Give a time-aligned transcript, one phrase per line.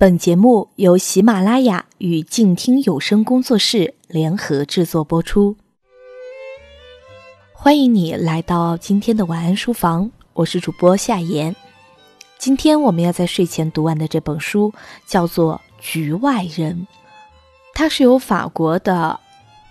[0.00, 5.54] 本节目由喜马拉雅与静听有声工作室联合制作播出。
[7.52, 11.54] 欢迎你来到今天的晚安书房，我是主播夏言。
[12.38, 14.72] 今天我们要在睡前读完的这本书
[15.04, 16.86] 叫做《局外人》，
[17.74, 19.20] 它是由法国的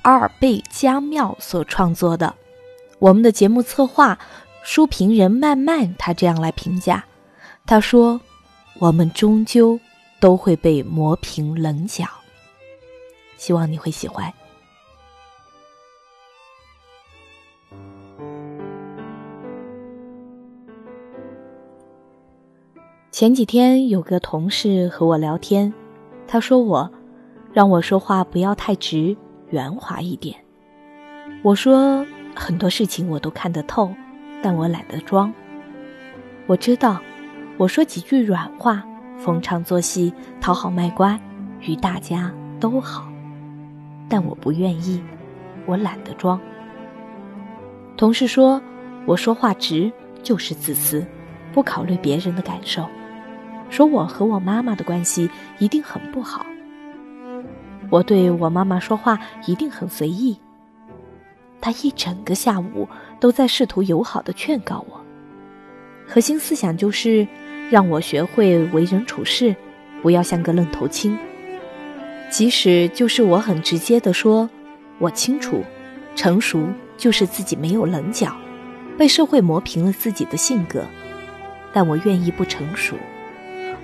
[0.03, 2.35] 阿尔贝加缪所创作的。
[2.99, 4.19] 我们的节目策划、
[4.61, 7.03] 书评人曼曼他这样来评价：
[7.65, 8.21] 他说，
[8.77, 9.79] 我们终究。
[10.19, 12.05] 都会被磨平棱角。
[13.37, 14.31] 希望你会喜欢。
[23.11, 25.73] 前几天有个同事和我聊天，
[26.27, 26.89] 他说我
[27.51, 29.15] 让我说话不要太直，
[29.49, 30.35] 圆滑一点。
[31.41, 32.05] 我说
[32.35, 33.93] 很多事情我都看得透，
[34.41, 35.33] 但我懒得装。
[36.45, 37.01] 我知道，
[37.57, 38.85] 我说几句软话。
[39.19, 41.19] 逢场作戏，讨好卖乖，
[41.61, 43.11] 与大家都好，
[44.07, 45.03] 但我不愿意，
[45.65, 46.39] 我懒得装。
[47.97, 48.61] 同事说，
[49.05, 49.91] 我说话直
[50.23, 51.05] 就是自私，
[51.51, 52.87] 不考虑别人的感受，
[53.69, 56.45] 说我和我妈妈的关系一定很不好。
[57.89, 60.39] 我对我妈妈说话一定很随意。
[61.59, 62.87] 他一整个下午
[63.19, 64.97] 都在试图友好的劝告我，
[66.07, 67.27] 核心思想就是。
[67.69, 69.55] 让我学会为人处事，
[70.01, 71.17] 不要像个愣头青。
[72.29, 74.49] 即使就是我很直接的说，
[74.97, 75.63] 我清楚，
[76.15, 78.35] 成熟就是自己没有棱角，
[78.97, 80.83] 被社会磨平了自己的性格。
[81.71, 82.95] 但我愿意不成熟，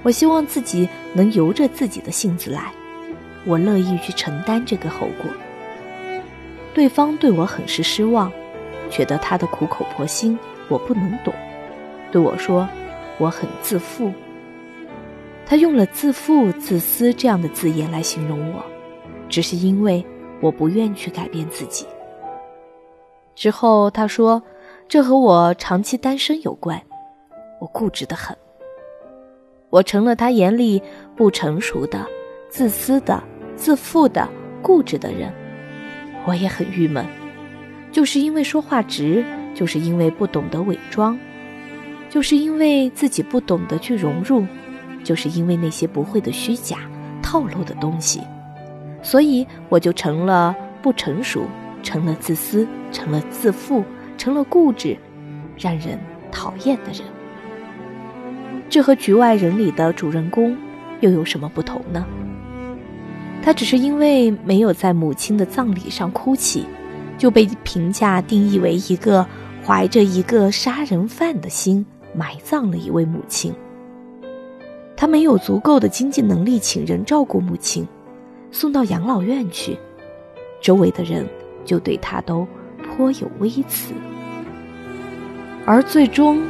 [0.02, 2.72] 我希望自己能由着自己的性子来，
[3.46, 5.32] 我乐意去承担这个后果。
[6.74, 8.32] 对方对我很是失望，
[8.90, 11.32] 觉得他的苦口婆心我不能懂，
[12.12, 12.68] 对我说。
[13.18, 14.12] 我很自负，
[15.46, 18.64] 他用了“自负”“自私”这样的字眼来形容我，
[19.30, 20.06] 只是因为
[20.42, 21.86] 我不愿去改变自己。
[23.36, 24.42] 之后他说，
[24.88, 26.82] 这和我长期单身有关，
[27.60, 28.36] 我固执的很，
[29.70, 30.82] 我成了他眼里
[31.16, 32.06] 不成熟的、
[32.50, 33.24] 自私的、
[33.56, 34.28] 自负的、
[34.62, 35.32] 固执的人。
[36.26, 37.06] 我也很郁闷，
[37.92, 39.24] 就是因为说话直，
[39.54, 41.18] 就是因为不懂得伪装。
[42.16, 44.46] 就是因为自己不懂得去融入，
[45.04, 46.78] 就是因为那些不会的虚假、
[47.22, 48.22] 套路的东西，
[49.04, 51.46] 所以我就成了不成熟，
[51.84, 53.84] 成了自私，成了自负，
[54.18, 54.98] 成了固执，
[55.58, 56.00] 让人
[56.32, 57.02] 讨厌的人。
[58.70, 60.56] 这和《局外人》里的主人公
[61.02, 62.06] 又有什么不同呢？
[63.44, 66.66] 他只是因为没有在母亲的葬礼上哭泣，
[67.18, 69.28] 就被评价定义为一个
[69.66, 71.86] 怀着一个杀人犯的心。
[72.16, 73.54] 埋葬了一位母亲，
[74.96, 77.86] 他没有足够的经济能力请人照顾母亲，
[78.52, 79.78] 送到养老院去，
[80.62, 81.28] 周围的人
[81.66, 82.48] 就对他都
[82.82, 83.94] 颇有微词，
[85.66, 86.42] 而最终，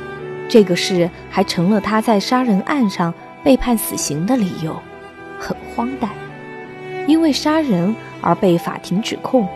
[0.48, 3.12] 这个事还成了他在杀人案上
[3.44, 4.76] 被判死刑的理由，
[5.40, 6.12] 很荒诞，
[7.08, 9.48] 因为杀人而被法庭指控，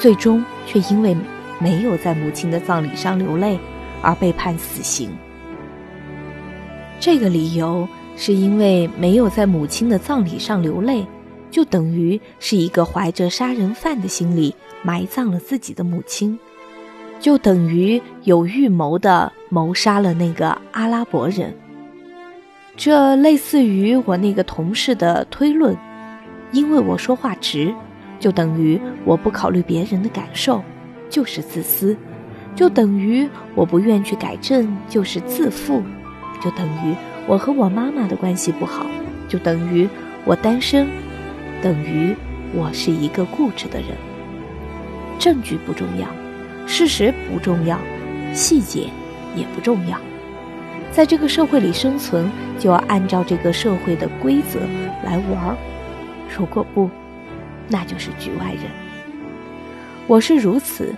[0.00, 1.14] 最终却因为
[1.58, 3.58] 没有在母亲的葬礼上流泪
[4.00, 5.10] 而被判死刑。
[7.02, 11.04] 这个理由是因为没有在母亲的葬礼上流泪，
[11.50, 14.54] 就等于是一个怀着杀人犯的心理
[14.84, 16.38] 埋葬了自己的母亲，
[17.18, 21.52] 就等于有预谋的谋杀了那个阿拉伯人。
[22.76, 25.76] 这类似于我那个同事的推论：
[26.52, 27.74] 因为我说话直，
[28.20, 30.62] 就等于我不考虑别人的感受，
[31.10, 31.96] 就是自私；
[32.54, 35.82] 就等于我不愿去改正，就是自负。
[36.42, 36.94] 就等于
[37.26, 38.84] 我和我妈妈的关系不好，
[39.28, 39.88] 就等于
[40.24, 40.88] 我单身，
[41.62, 42.14] 等于
[42.52, 43.90] 我是一个固执的人。
[45.20, 46.08] 证据不重要，
[46.66, 47.78] 事实不重要，
[48.34, 48.88] 细节
[49.36, 49.96] 也不重要。
[50.90, 54.58] 在这个社会里生存，就要按照这个社会的规则
[55.04, 55.56] 来玩儿。
[56.36, 56.90] 如果不，
[57.68, 58.64] 那就是局外人。
[60.08, 60.92] 我是如此，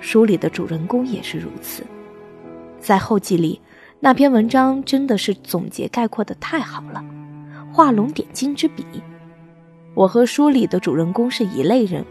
[0.00, 1.84] 书里的主人公也是如此。
[2.80, 3.60] 在后记里。
[4.00, 7.04] 那篇文章真的是总结概括的太好了，
[7.72, 8.84] 画龙点睛之笔。
[9.94, 12.04] 我和书里的主人公是一类人，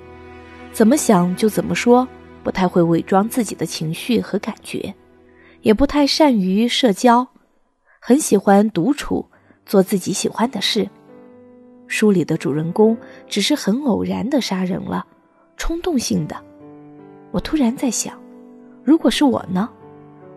[0.73, 2.05] 怎么想就怎么说，
[2.43, 4.93] 不太会伪装自己的情绪和感觉，
[5.61, 7.25] 也不太善于社交，
[8.01, 9.25] 很喜欢独处，
[9.65, 10.89] 做自己喜欢的事。
[11.87, 12.97] 书里的主人公
[13.29, 15.05] 只是很偶然的杀人了，
[15.55, 16.35] 冲动性的。
[17.31, 18.19] 我突然在想，
[18.83, 19.69] 如果是我呢？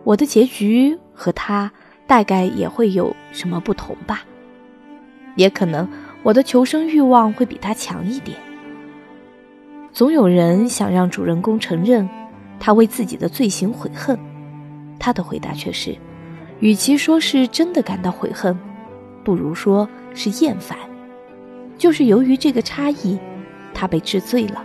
[0.05, 1.71] 我的结局和他
[2.07, 4.23] 大概也会有什么不同吧？
[5.35, 5.87] 也可能
[6.23, 8.37] 我的求生欲望会比他强一点。
[9.93, 12.07] 总有人想让主人公承认
[12.59, 14.17] 他为自己的罪行悔恨，
[14.99, 15.95] 他的回答却是：
[16.59, 18.57] 与其说是真的感到悔恨，
[19.23, 20.77] 不如说是厌烦。
[21.77, 23.17] 就是由于这个差异，
[23.73, 24.63] 他被治罪了。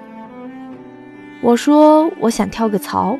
[1.43, 3.19] 我说我想跳个槽，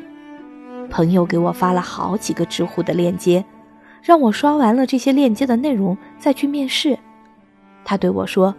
[0.89, 3.43] 朋友给我发了好几个知乎的链接，
[4.01, 6.97] 让我刷完了这些链接的内容再去面试。
[7.85, 8.53] 他对我说：“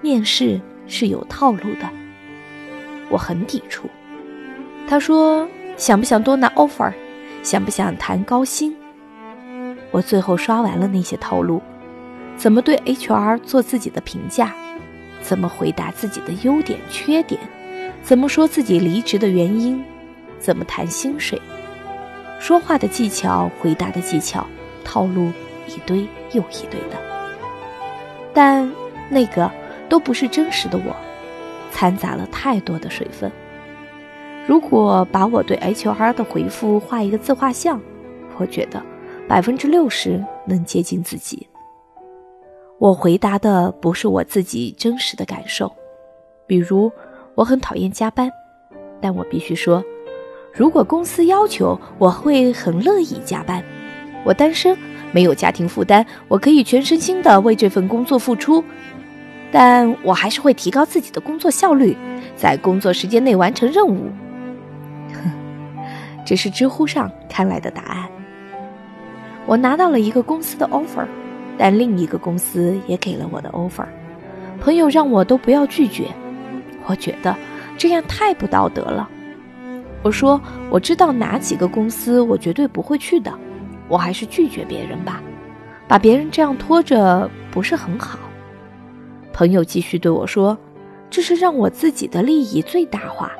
[0.00, 1.88] 面试是有套路的。”
[3.10, 3.88] 我很抵触。
[4.88, 6.92] 他说：“想不想多拿 offer？
[7.42, 8.74] 想不想谈高薪？”
[9.90, 11.62] 我最后刷完了那些套路，
[12.36, 14.54] 怎么对 HR 做自己的评价，
[15.22, 17.40] 怎么回答自己的优点缺点，
[18.02, 19.82] 怎么说自己离职的原因，
[20.38, 21.40] 怎么谈薪水，
[22.38, 24.46] 说话的技巧，回答的技巧，
[24.84, 25.32] 套路
[25.66, 26.96] 一堆又一堆的。
[28.32, 28.70] 但
[29.08, 29.50] 那个
[29.88, 30.94] 都不是真实的我。
[31.70, 33.30] 掺杂了太多的水分。
[34.48, 37.80] 如果把我对 HR 的回复画一个自画像，
[38.36, 38.82] 我觉得
[39.28, 41.46] 百分之六十能接近自己。
[42.78, 45.70] 我回答的不是我自己真实的感受，
[46.46, 46.90] 比如
[47.36, 48.28] 我很讨厌加班，
[49.00, 49.84] 但我必须说，
[50.52, 53.62] 如果公司要求，我会很乐意加班。
[54.24, 54.76] 我单身，
[55.12, 58.64] 没有家庭负担，我可以全身心的为这份工作付出。
[59.50, 61.96] 但我还是会提高自己的工作效率，
[62.36, 64.10] 在工作时间内完成任务。
[65.14, 65.30] 哼，
[66.26, 68.08] 这是知乎上看来的答案。
[69.46, 71.06] 我拿到了一个公司的 offer，
[71.56, 73.86] 但另一个公司也给了我的 offer。
[74.60, 76.08] 朋友让我都不要拒绝，
[76.84, 77.34] 我觉得
[77.78, 79.08] 这样太不道德了。
[80.02, 80.40] 我说
[80.70, 83.32] 我知道哪几个公司我绝对不会去的，
[83.88, 85.20] 我还是拒绝别人吧，
[85.86, 88.18] 把别人这样拖着不是很好。
[89.32, 90.56] 朋友继续对我说
[91.10, 93.32] ：“这是让我自己的利益最大化。”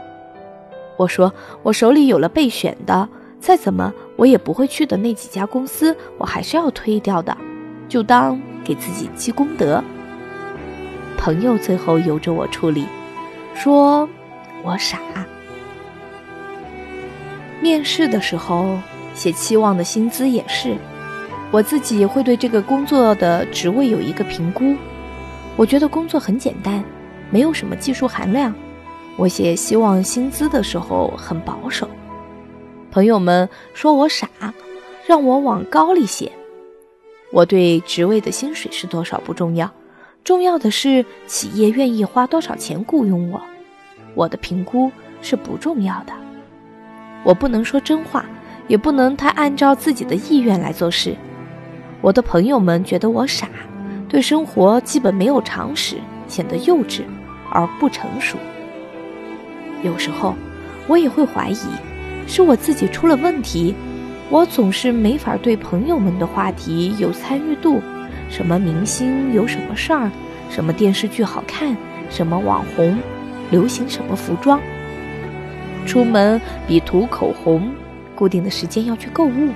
[0.97, 1.33] 我说
[1.63, 3.09] ：“我手里有了备选的，
[3.41, 7.37] 再怎么我也不会去的那几家公司，我还是要推掉的，
[7.89, 9.83] 就当给自己积功德。”
[11.17, 12.85] 朋友最后由着我处理，
[13.55, 14.09] 说
[14.65, 14.99] ：“我傻。”
[17.69, 18.79] 面试的时候
[19.15, 20.75] 写期望的薪资也是，
[21.51, 24.75] 我自己会对这个工作的职位有一个评估。
[25.55, 26.83] 我觉得工作很简单，
[27.31, 28.55] 没有什么技术含量。
[29.19, 31.87] 我写希望薪资的时候很保守，
[32.91, 34.27] 朋友们说我傻，
[35.07, 36.33] 让我往高里写。
[37.31, 39.71] 我对职位的薪水是多少不重要，
[40.25, 43.39] 重要的是企业愿意花多少钱雇佣我。
[44.15, 44.91] 我的评估
[45.21, 46.15] 是不重要的，
[47.29, 48.25] 我不能说真话，
[48.69, 51.15] 也不能太按照自己的意愿来做事。
[52.01, 53.47] 我的朋友们觉得我傻。
[54.09, 55.97] 对生活基本没有常识，
[56.27, 57.03] 显得幼稚
[57.51, 58.39] 而不成熟。
[59.83, 60.35] 有时候，
[60.87, 61.59] 我也会怀疑，
[62.27, 63.75] 是我自己出了问题。
[64.31, 67.83] 我总是没法对朋友们的话题有参与度，
[68.31, 70.11] 什么明星有什么事儿，
[70.49, 71.77] 什么电视剧好看，
[72.09, 72.97] 什么网红
[73.51, 74.59] 流行什么服装，
[75.89, 77.73] 出门比涂口红，
[78.15, 79.49] 固定的时间要去购物。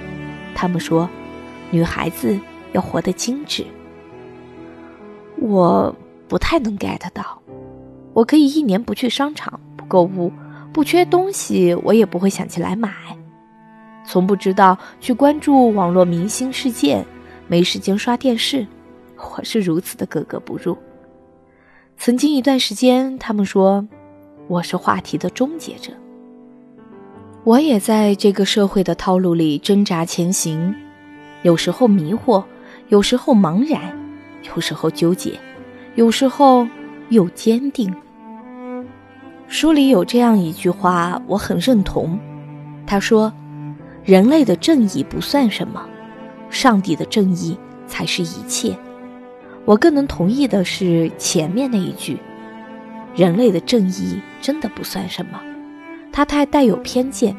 [0.55, 1.07] 他们说，
[1.71, 2.41] 女孩子
[2.73, 3.63] 要活得精致。
[5.37, 5.95] 我
[6.29, 7.39] 不太能 get 到，
[8.15, 10.33] 我可以一年不去商场、不购物、
[10.73, 12.91] 不缺东西，我也不会想起来买。
[14.07, 17.05] 从不知道去关注网络明星事件，
[17.47, 18.67] 没时间刷电视，
[19.17, 20.77] 我是如此的格格不入。
[21.99, 23.87] 曾经一段时间，他们说
[24.49, 25.93] 我是话题的终结者。
[27.45, 30.73] 我也在这个社会的套路里挣扎前行，
[31.43, 32.45] 有时候迷惑，
[32.89, 33.99] 有时候茫然。
[34.55, 35.39] 有时候纠结，
[35.95, 36.67] 有时候
[37.11, 37.93] 又坚定。
[39.47, 42.19] 书里有这样一句话，我很认同。
[42.87, 43.33] 他说
[44.05, 45.85] ：“人类的正义不算什么，
[46.51, 47.57] 上帝的正义
[47.87, 48.77] 才是一切。”
[49.65, 52.19] 我更能同意的是前面那一句
[53.15, 55.41] ：“人类的正义真的不算什么，
[56.13, 57.35] 它太带有偏见、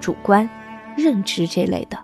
[0.00, 0.48] 主观、
[0.96, 1.98] 认知这类的，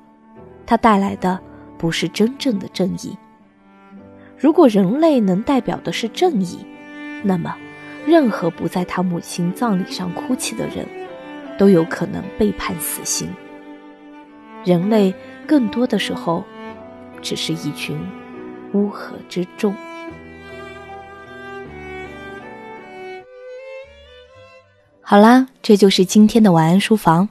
[0.66, 1.40] 它带来的
[1.78, 3.16] 不是真正的正义。”
[4.36, 6.58] 如果人类能代表的是正义，
[7.24, 7.56] 那么，
[8.06, 10.86] 任何不在他母亲葬礼上哭泣的人，
[11.58, 13.28] 都有可能被判死刑。
[14.64, 15.12] 人类
[15.46, 16.44] 更多的时候，
[17.20, 17.98] 只是一群
[18.74, 19.74] 乌合之众。
[25.10, 27.30] 好啦，这就是今天的晚安书房，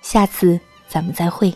[0.00, 1.52] 下次咱们再会。